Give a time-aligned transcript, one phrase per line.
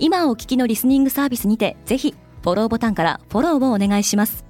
[0.00, 4.44] 今お聞きのリスニングサービスにてぜひフォローボタンからフォローをお願いします。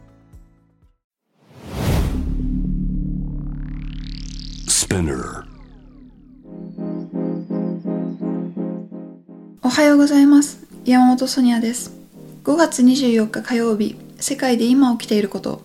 [9.63, 10.67] おはようございます。
[10.85, 11.93] 山本ソニアです。
[12.45, 15.63] 5月24日火曜日世界で今起きていること。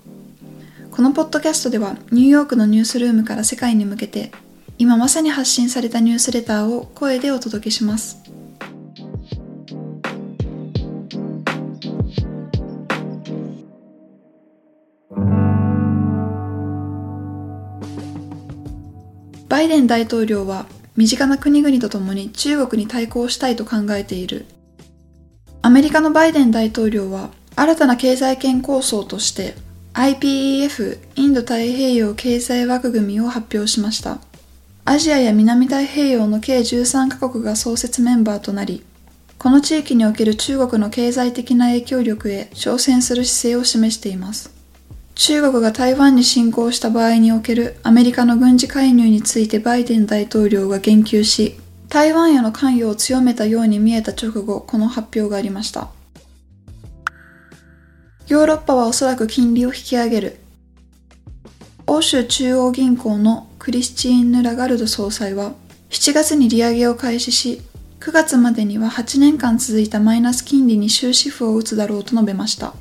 [0.91, 4.31] このポッドキャストではニューヨークのニュースルームから世界に向けて
[4.77, 8.22] 今まさに発信されたニュースレターを声でお届けします
[19.53, 20.65] バイデン大統領は
[20.95, 24.47] 身近な国々とともに中国に対抗したいと考えている。
[25.61, 29.53] アメリカのバイデン大統領は新たな経済圏構想として
[29.93, 34.17] IPEF インド太平洋経済枠組みを発表しました。
[34.85, 38.83] アジアや南太平洋の計13カ国が創設メンバーとなり、
[39.37, 44.62] この地域における中国の経済的な影響力へ挑戦する姿勢を示しています。
[45.16, 55.89] 中国が台湾に侵攻した場合におけるアメリカの軍事介入についてバイデン大統領が言及し、台湾への関与を強めたように見えた直後、この発表がありました。
[58.28, 60.39] ヨーロッパはおそらく金利を引き上げる。
[61.86, 65.53] 欧州中央銀行のクリスチーンヌ・ラガルド総裁は、
[65.89, 67.61] 7月に利上げを開始し、
[68.00, 72.73] 9月までには8年間続いたマイナス金利に終止符を打つだろうと述べました。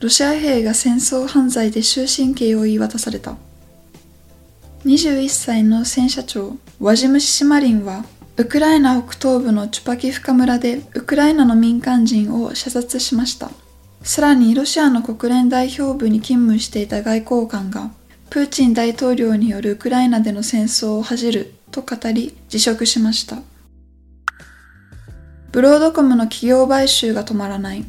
[0.00, 3.36] ロシア兵が戦争犯罪で終身刑を言い渡された。
[4.86, 8.06] 21歳の戦車長、ワジム・シシマリンは、
[8.38, 13.50] ウクライナ北東部のチュパキフカ村でウクライナの民間人を射殺しました。
[14.02, 17.90] さらにロシアの国連代表部に勤務していた外交官が、
[18.30, 23.36] プーチン大統領によるウクライナでの戦争を恥じると語り辞職しました。
[25.52, 27.84] ブロードコムの企業買収が止まらない。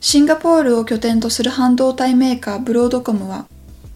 [0.00, 3.46] シンガポールを拠点とする半導体メーカーブロードコムは、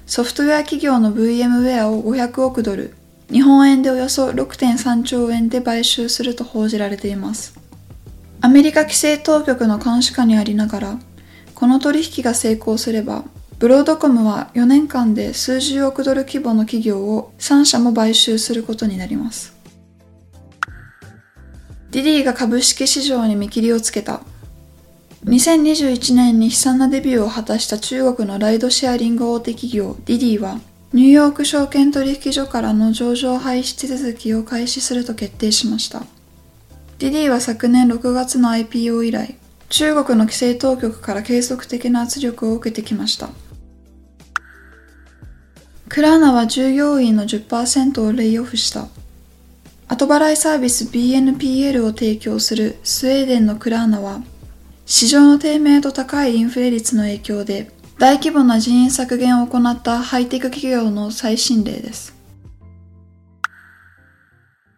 [0.06, 2.94] ソフトウェア企業の VMware を500億ドル、
[3.30, 7.54] 日本円でおよそ6.3兆円で買収すると報じられています。
[8.40, 10.98] アメリカ規制当局の監視下にありながら、
[11.54, 13.24] この取引が成功すれば、
[13.60, 19.54] ブロードコムは4年間で数十億ドル規模の企業を3社も買収することになります。
[21.92, 24.20] ディディが株式市場に見切りをつけた。
[25.24, 30.60] 2021年に悲惨なデビューを果たした中国のライドシェアリング大手企業ディディは、
[30.92, 36.02] ニューヨーク証券取引所からの上場廃止手続きを開始すると決定しました。
[36.98, 39.36] ディディは昨年6月の IPO 以来、
[39.68, 43.30] 中国の規制当局から継続的な圧力を受けてきました。
[45.88, 48.88] クラーナは従業員の10%をレイオフした。
[49.86, 54.22] 後払いサービス BNPL を提供するスウェーデンのクラーナは
[54.94, 62.14] 市場の低迷と高いインフレ率の影響で大規模な人員削減を行ったハイテク企業の最新例です。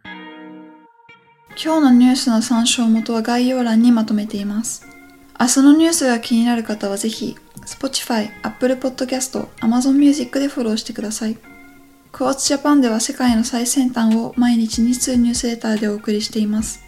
[0.05, 0.15] 今
[1.57, 4.87] 日のニュースの参照元は概要欄にまとめています。
[5.41, 7.37] 明日のニュースが気になる方はぜひ、
[7.67, 11.37] Spotify、Apple Podcast、Amazon Music でフォローしてください。
[12.13, 16.84] クォーツジャパンでは世界の最先端を毎日2通ニュースレターでお送りしています。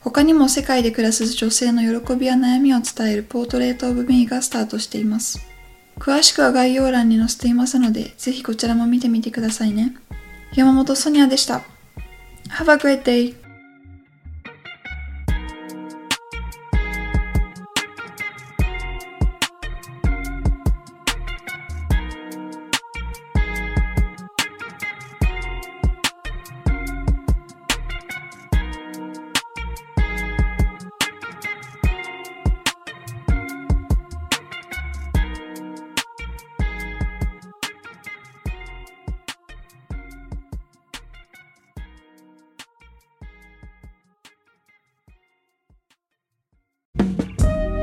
[0.00, 5.40] 他にも世界で暮らす女性の喜びや悩みを伝えるポートレートオブミーがスタートしています。
[5.98, 9.96] 詳しくは概要欄に載せていますので、ぜひこちらも見てみてくださいね。
[10.54, 11.62] 山本ソニアでした。
[12.50, 13.47] Have a great day!